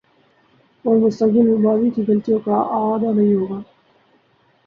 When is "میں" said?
1.47-1.57